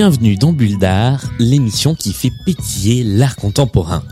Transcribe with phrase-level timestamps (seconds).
[0.00, 0.78] Bienvenue dans Bulle
[1.38, 4.02] l'émission qui fait pétiller l'art contemporain.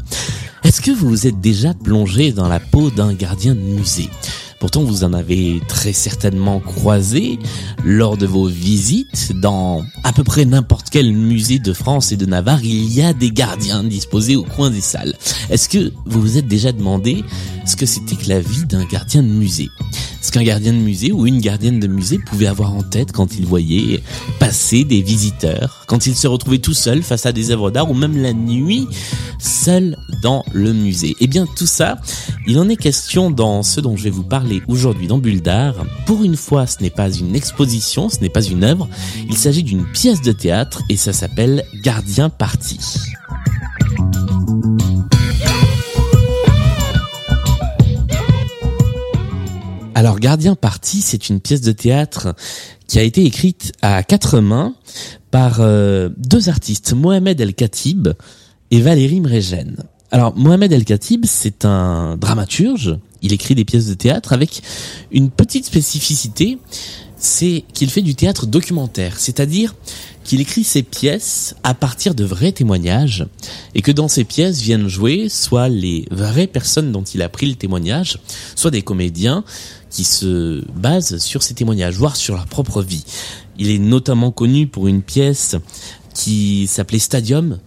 [0.65, 4.11] Est-ce que vous vous êtes déjà plongé dans la peau d'un gardien de musée?
[4.59, 7.39] Pourtant, vous en avez très certainement croisé
[7.85, 12.27] lors de vos visites dans à peu près n'importe quel musée de France et de
[12.27, 12.65] Navarre.
[12.65, 15.15] Il y a des gardiens disposés au coin des salles.
[15.49, 17.25] Est-ce que vous vous êtes déjà demandé
[17.67, 19.69] ce que c'était que la vie d'un gardien de musée?
[20.29, 23.39] Ce qu'un gardien de musée ou une gardienne de musée pouvait avoir en tête quand
[23.39, 24.03] il voyait
[24.39, 27.95] passer des visiteurs, quand il se retrouvait tout seul face à des œuvres d'art ou
[27.95, 28.87] même la nuit
[29.39, 31.17] seul dans le musée?
[31.21, 31.97] Eh bien tout ça,
[32.47, 35.87] il en est question dans ce dont je vais vous parler aujourd'hui dans Bulle d'Art.
[36.05, 38.87] Pour une fois, ce n'est pas une exposition, ce n'est pas une œuvre,
[39.31, 42.81] il s'agit d'une pièce de théâtre et ça s'appelle Gardien Parti.
[49.99, 52.37] Alors Gardien Parti, c'est une pièce de théâtre
[52.87, 54.77] qui a été écrite à quatre mains
[55.33, 58.11] par euh, deux artistes, Mohamed El Khatib
[58.71, 59.75] et Valérie Mregen.
[60.13, 64.63] Alors Mohamed El Khatib, c'est un dramaturge, il écrit des pièces de théâtre avec
[65.11, 66.59] une petite spécificité,
[67.17, 69.75] c'est qu'il fait du théâtre documentaire, c'est-à-dire
[70.29, 73.27] qu'il écrit ses pièces à partir de vrais témoignages
[73.75, 77.47] et que dans ces pièces viennent jouer soit les vraies personnes dont il a pris
[77.47, 78.19] le témoignage,
[78.55, 79.43] soit des comédiens
[79.89, 83.05] qui se basent sur ces témoignages, voire sur leur propre vie.
[83.59, 85.57] Il est notamment connu pour une pièce
[86.13, 87.59] qui s'appelait Stadium,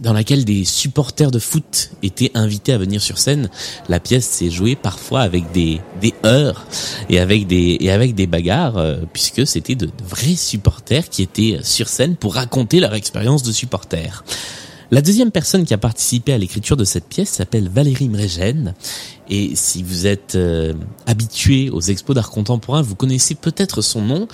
[0.00, 3.48] dans laquelle des supporters de foot étaient invités à venir sur scène.
[3.88, 6.66] La pièce s'est jouée parfois avec des des heurts
[7.08, 11.58] et avec des et avec des bagarres euh, puisque c'était de, vrais supporters qui étaient
[11.62, 14.24] sur scène pour raconter leur expérience de supporters.
[14.90, 18.74] La deuxième personne qui a participé à l'écriture de cette pièce s'appelle Valérie Mregen
[19.28, 20.72] et si vous êtes euh,
[21.06, 24.28] habitué aux expos d'art contemporain, vous connaissez peut-être son nom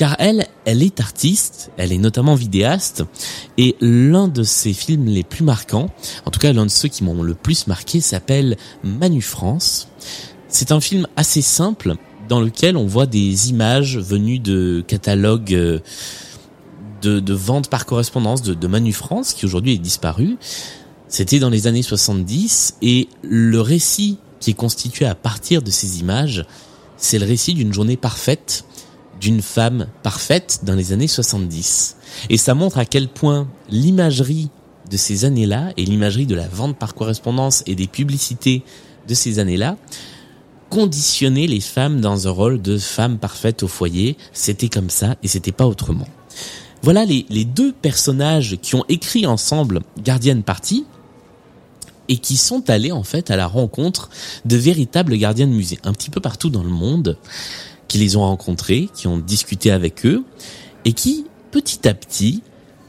[0.00, 3.04] car elle, elle est artiste, elle est notamment vidéaste,
[3.58, 5.90] et l'un de ses films les plus marquants,
[6.24, 9.88] en tout cas l'un de ceux qui m'ont le plus marqué, s'appelle Manu France.
[10.48, 11.96] C'est un film assez simple
[12.30, 15.80] dans lequel on voit des images venues de catalogues euh,
[17.02, 20.38] de, de vente par correspondance de, de Manu France, qui aujourd'hui est disparu.
[21.08, 26.00] C'était dans les années 70, et le récit qui est constitué à partir de ces
[26.00, 26.46] images,
[26.96, 28.64] c'est le récit d'une journée parfaite
[29.20, 31.96] d'une femme parfaite dans les années 70.
[32.30, 34.50] Et ça montre à quel point l'imagerie
[34.90, 38.62] de ces années-là et l'imagerie de la vente par correspondance et des publicités
[39.06, 39.76] de ces années-là
[40.68, 44.16] conditionnait les femmes dans un rôle de femme parfaite au foyer.
[44.32, 46.08] C'était comme ça et c'était pas autrement.
[46.82, 50.86] Voilà les, les, deux personnages qui ont écrit ensemble Gardienne Party
[52.08, 54.10] et qui sont allés en fait à la rencontre
[54.44, 57.18] de véritables gardiens de musée un petit peu partout dans le monde
[57.90, 60.22] qui les ont rencontrés, qui ont discuté avec eux,
[60.84, 62.40] et qui, petit à petit,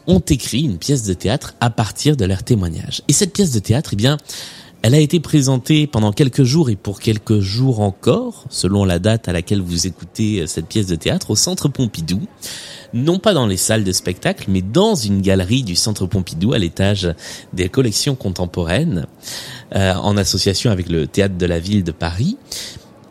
[0.05, 3.01] ont écrit une pièce de théâtre à partir de leurs témoignages.
[3.07, 4.17] Et cette pièce de théâtre, eh bien,
[4.83, 9.27] elle a été présentée pendant quelques jours et pour quelques jours encore, selon la date
[9.27, 12.21] à laquelle vous écoutez cette pièce de théâtre, au Centre Pompidou.
[12.93, 16.59] Non pas dans les salles de spectacle, mais dans une galerie du Centre Pompidou à
[16.59, 17.11] l'étage
[17.53, 19.07] des collections contemporaines,
[19.75, 22.37] euh, en association avec le Théâtre de la Ville de Paris.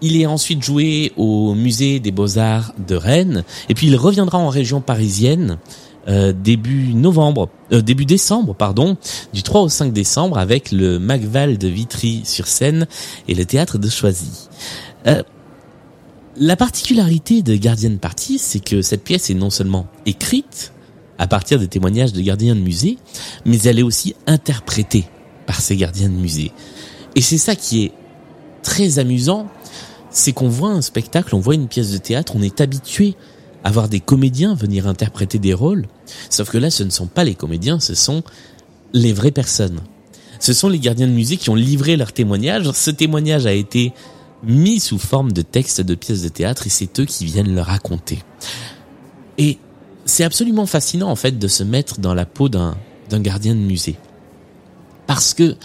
[0.02, 4.48] Il est ensuite joué au musée des beaux-arts de Rennes et puis il reviendra en
[4.48, 5.58] région parisienne
[6.08, 8.96] euh, début novembre, euh, début décembre, pardon,
[9.34, 12.86] du 3 au 5 décembre avec le Macval de Vitry sur scène
[13.28, 14.48] et le théâtre de Choisy.
[15.06, 15.22] Euh,
[16.36, 20.72] la particularité de Gardienne Party, c'est que cette pièce est non seulement écrite
[21.18, 22.96] à partir des témoignages de gardiens de musée,
[23.44, 25.04] mais elle est aussi interprétée
[25.44, 26.50] par ces gardiens de musée.
[27.14, 27.92] Et c'est ça qui est
[28.62, 29.48] très amusant
[30.10, 33.16] c'est qu'on voit un spectacle, on voit une pièce de théâtre, on est habitué
[33.62, 35.86] à voir des comédiens venir interpréter des rôles.
[36.28, 38.22] Sauf que là, ce ne sont pas les comédiens, ce sont
[38.92, 39.80] les vraies personnes.
[40.38, 42.70] Ce sont les gardiens de musée qui ont livré leur témoignage.
[42.72, 43.92] Ce témoignage a été
[44.42, 47.60] mis sous forme de texte de pièces de théâtre et c'est eux qui viennent le
[47.60, 48.20] raconter.
[49.36, 49.58] Et
[50.06, 52.76] c'est absolument fascinant en fait de se mettre dans la peau d'un
[53.10, 53.96] d'un gardien de musée.
[55.06, 55.56] Parce que,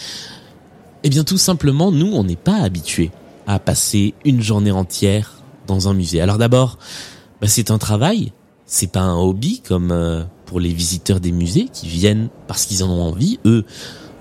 [1.04, 3.12] eh bien tout simplement, nous, on n'est pas habitués
[3.48, 6.22] à passer une journée entière dans un musée.
[6.22, 6.78] Alors d'abord,
[7.42, 8.32] bah c'est un travail,
[8.66, 12.84] c'est pas un hobby comme euh, pour les visiteurs des musées qui viennent parce qu'ils
[12.84, 13.40] en ont envie.
[13.46, 13.66] Eux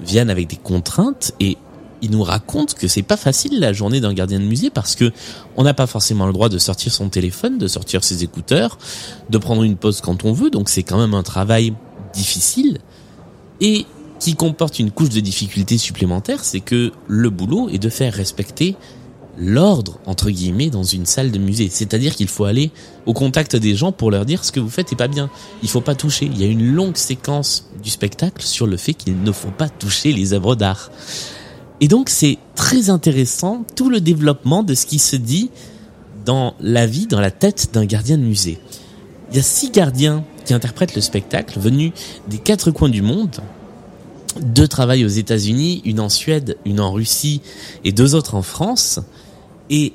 [0.00, 1.56] viennent avec des contraintes et
[2.02, 5.10] il nous raconte que c'est pas facile la journée d'un gardien de musée parce que
[5.56, 8.78] on n'a pas forcément le droit de sortir son téléphone, de sortir ses écouteurs,
[9.30, 10.50] de prendre une pause quand on veut.
[10.50, 11.72] Donc c'est quand même un travail
[12.12, 12.78] difficile
[13.60, 13.86] et
[14.20, 18.76] qui comporte une couche de difficulté supplémentaire, c'est que le boulot est de faire respecter
[19.38, 21.68] l'ordre entre guillemets dans une salle de musée.
[21.70, 22.70] C'est-à-dire qu'il faut aller
[23.06, 25.30] au contact des gens pour leur dire ce que vous faites est pas bien.
[25.62, 26.26] Il faut pas toucher.
[26.26, 29.68] Il y a une longue séquence du spectacle sur le fait qu'il ne faut pas
[29.68, 30.90] toucher les œuvres d'art.
[31.80, 35.50] Et donc c'est très intéressant tout le développement de ce qui se dit
[36.24, 38.58] dans la vie, dans la tête d'un gardien de musée.
[39.30, 41.92] Il y a six gardiens qui interprètent le spectacle venus
[42.28, 43.36] des quatre coins du monde.
[44.40, 47.40] Deux travaillent aux États-Unis, une en Suède, une en Russie
[47.84, 49.00] et deux autres en France.
[49.70, 49.92] Et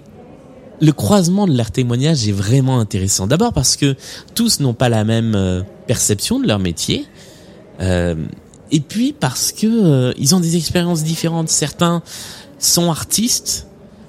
[0.82, 3.28] le croisement de leurs témoignages est vraiment intéressant.
[3.28, 3.96] D'abord parce que
[4.36, 7.06] tous n'ont pas la même euh, perception de leur métier.
[7.82, 8.16] Euh,
[8.72, 11.50] et puis parce que euh, ils ont des expériences différentes.
[11.50, 12.02] Certains
[12.60, 13.68] sont artistes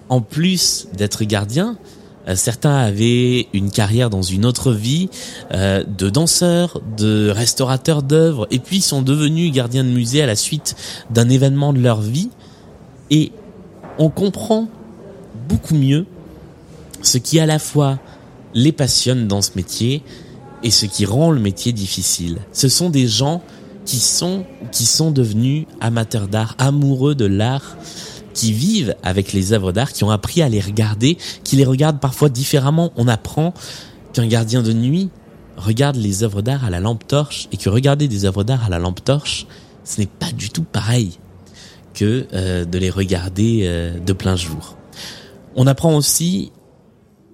[0.08, 1.76] en plus d'être gardiens.
[2.30, 5.08] Euh, certains avaient une carrière dans une autre vie
[5.52, 10.36] euh, de danseurs, de restaurateurs d'œuvres, et puis sont devenus gardiens de musée à la
[10.36, 10.76] suite
[11.10, 12.30] d'un événement de leur vie.
[13.10, 13.32] Et
[13.98, 14.68] on comprend
[15.48, 16.06] beaucoup mieux
[17.02, 17.98] ce qui à la fois
[18.54, 20.02] les passionne dans ce métier
[20.62, 22.38] et ce qui rend le métier difficile.
[22.52, 23.42] Ce sont des gens
[23.84, 27.76] qui sont qui sont devenus amateurs d'art, amoureux de l'art,
[28.34, 32.00] qui vivent avec les œuvres d'art, qui ont appris à les regarder, qui les regardent
[32.00, 32.92] parfois différemment.
[32.96, 33.54] On apprend
[34.12, 35.10] qu'un gardien de nuit
[35.56, 38.68] regarde les œuvres d'art à la lampe torche et que regarder des œuvres d'art à
[38.68, 39.46] la lampe torche,
[39.84, 41.18] ce n'est pas du tout pareil
[41.94, 44.76] que euh, de les regarder euh, de plein jour.
[45.56, 46.52] On apprend aussi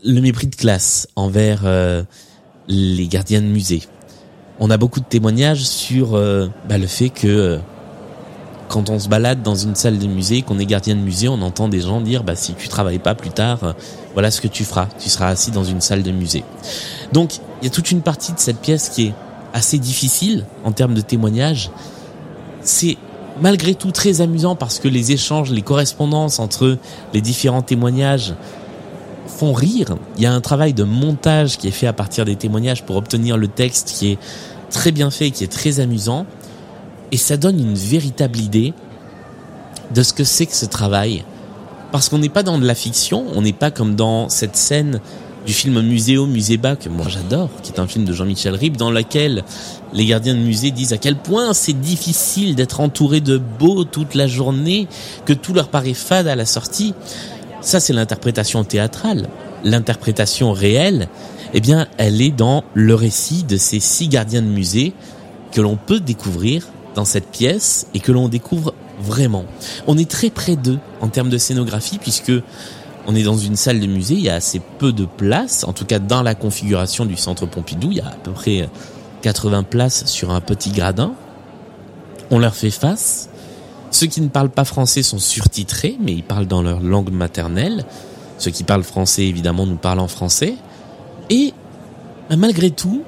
[0.04, 2.02] le mépris de classe envers euh,
[2.68, 3.82] les gardiens de musée
[4.58, 7.60] on a beaucoup de témoignages sur bah, le fait que
[8.68, 11.40] quand on se balade dans une salle de musée, qu'on est gardien de musée, on
[11.42, 13.72] entend des gens dire bah si tu travailles pas plus tard, euh,
[14.14, 16.44] voilà ce que tu feras, tu seras assis dans une salle de musée.
[17.12, 19.14] Donc il y a toute une partie de cette pièce qui est
[19.52, 21.70] assez difficile en termes de témoignages.
[22.62, 22.96] C'est
[23.40, 26.78] malgré tout très amusant parce que les échanges, les correspondances entre
[27.14, 28.34] les différents témoignages
[29.26, 29.96] font rire.
[30.16, 32.96] Il y a un travail de montage qui est fait à partir des témoignages pour
[32.96, 34.18] obtenir le texte qui est
[34.70, 36.26] très bien fait, qui est très amusant.
[37.12, 38.74] Et ça donne une véritable idée
[39.94, 41.24] de ce que c'est que ce travail.
[41.92, 45.00] Parce qu'on n'est pas dans de la fiction, on n'est pas comme dans cette scène
[45.46, 48.90] du film Muséo Muséba que moi j'adore, qui est un film de Jean-Michel Ribes, dans
[48.90, 49.44] lequel
[49.92, 54.16] les gardiens de musée disent à quel point c'est difficile d'être entouré de beaux toute
[54.16, 54.88] la journée,
[55.24, 56.94] que tout leur paraît fade à la sortie.
[57.60, 59.28] Ça, c'est l'interprétation théâtrale.
[59.62, 61.08] L'interprétation réelle,
[61.54, 64.92] eh bien, elle est dans le récit de ces six gardiens de musée
[65.52, 69.44] que l'on peut découvrir dans cette pièce et que l'on découvre vraiment.
[69.86, 72.32] On est très près d'eux en termes de scénographie puisque
[73.06, 75.72] on est dans une salle de musée, il y a assez peu de places, en
[75.72, 78.68] tout cas dans la configuration du centre Pompidou, il y a à peu près
[79.22, 81.12] 80 places sur un petit gradin.
[82.30, 83.28] On leur fait face,
[83.90, 87.84] ceux qui ne parlent pas français sont surtitrés, mais ils parlent dans leur langue maternelle.
[88.38, 90.54] Ceux qui parlent français, évidemment, nous parlent en français.
[91.30, 91.54] Et
[92.36, 93.02] malgré tout,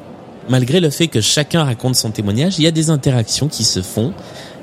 [0.49, 3.83] malgré le fait que chacun raconte son témoignage, il y a des interactions qui se
[3.83, 4.13] font,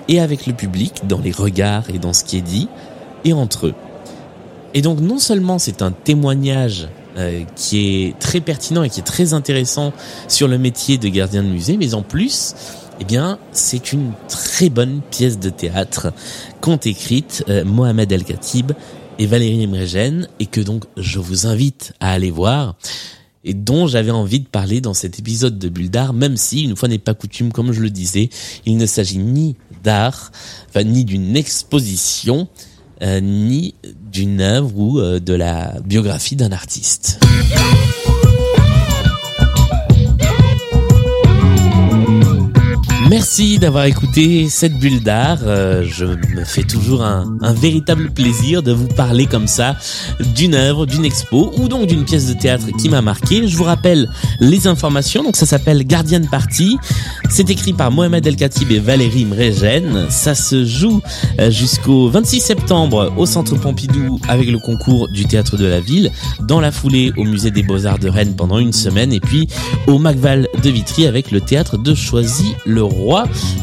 [0.07, 2.67] et avec le public, dans les regards et dans ce qui est dit,
[3.23, 3.75] et entre eux.
[4.73, 9.03] Et donc non seulement c'est un témoignage euh, qui est très pertinent et qui est
[9.03, 9.93] très intéressant
[10.27, 12.55] sur le métier de gardien de musée, mais en plus,
[12.99, 16.13] eh bien, c'est une très bonne pièce de théâtre
[16.61, 18.73] qu'ont écrite euh, Mohamed El Khatib
[19.17, 22.75] et Valérie Imregen et que donc je vous invite à aller voir
[23.45, 26.75] et dont j'avais envie de parler dans cet épisode de Bulle d'art, même si, une
[26.75, 28.29] fois n'est pas coutume, comme je le disais,
[28.65, 30.31] il ne s'agit ni d'art,
[30.75, 32.47] ni d'une exposition,
[33.01, 33.75] euh, ni
[34.11, 37.19] d'une œuvre ou euh, de la biographie d'un artiste.
[43.07, 45.37] Merci d'avoir écouté cette bulle d'art.
[45.43, 49.75] Euh, je me fais toujours un, un, véritable plaisir de vous parler comme ça
[50.35, 53.47] d'une œuvre, d'une expo ou donc d'une pièce de théâtre qui m'a marqué.
[53.47, 54.09] Je vous rappelle
[54.39, 55.23] les informations.
[55.23, 56.79] Donc ça s'appelle Guardian Party.
[57.29, 60.07] C'est écrit par Mohamed El Khatib et Valérie Mregen.
[60.09, 60.99] Ça se joue
[61.39, 66.11] euh, jusqu'au 26 septembre au Centre Pompidou avec le concours du théâtre de la ville.
[66.39, 69.47] Dans la foulée au musée des Beaux-Arts de Rennes pendant une semaine et puis
[69.85, 72.94] au Macval de Vitry avec le théâtre de Choisy-le-Roi.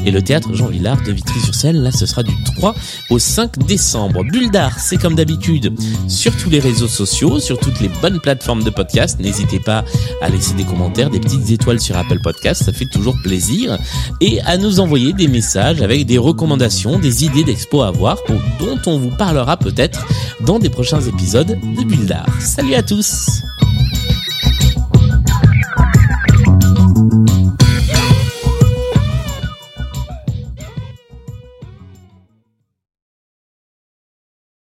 [0.04, 1.76] Et le théâtre Jean Villard de Vitry-sur-Seine.
[1.76, 2.74] Là, ce sera du 3
[3.10, 4.24] au 5 décembre.
[4.24, 5.74] Bulle d'art, c'est comme d'habitude
[6.08, 9.18] sur tous les réseaux sociaux, sur toutes les bonnes plateformes de podcast.
[9.20, 9.84] N'hésitez pas
[10.20, 13.78] à laisser des commentaires, des petites étoiles sur Apple Podcast, ça fait toujours plaisir.
[14.20, 18.18] Et à nous envoyer des messages avec des recommandations, des idées d'expo à voir
[18.58, 20.06] dont on vous parlera peut-être
[20.40, 22.40] dans des prochains épisodes de Bulle d'art.
[22.40, 23.42] Salut à tous